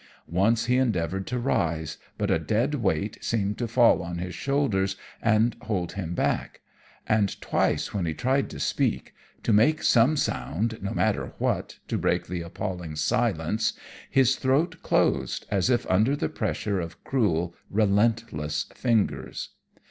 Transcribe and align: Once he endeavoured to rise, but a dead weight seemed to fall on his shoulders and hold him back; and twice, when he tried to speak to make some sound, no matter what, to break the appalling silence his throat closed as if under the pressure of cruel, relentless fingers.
Once 0.27 0.65
he 0.65 0.77
endeavoured 0.77 1.27
to 1.27 1.37
rise, 1.37 1.99
but 2.17 2.31
a 2.31 2.39
dead 2.39 2.73
weight 2.73 3.19
seemed 3.23 3.55
to 3.55 3.67
fall 3.67 4.01
on 4.01 4.17
his 4.17 4.33
shoulders 4.33 4.95
and 5.21 5.55
hold 5.61 5.91
him 5.91 6.15
back; 6.15 6.61
and 7.05 7.39
twice, 7.39 7.93
when 7.93 8.07
he 8.07 8.13
tried 8.15 8.49
to 8.49 8.59
speak 8.59 9.13
to 9.43 9.53
make 9.53 9.83
some 9.83 10.17
sound, 10.17 10.81
no 10.81 10.91
matter 10.91 11.33
what, 11.37 11.77
to 11.87 11.99
break 11.99 12.25
the 12.25 12.41
appalling 12.41 12.95
silence 12.95 13.73
his 14.09 14.37
throat 14.37 14.77
closed 14.81 15.45
as 15.51 15.69
if 15.69 15.85
under 15.85 16.15
the 16.15 16.29
pressure 16.29 16.79
of 16.79 17.03
cruel, 17.03 17.53
relentless 17.69 18.63
fingers. 18.73 19.49